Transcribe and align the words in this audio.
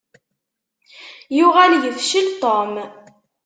Yuɣal 1.37 1.73
yefcel 1.83 2.27
Tom. 2.41 2.73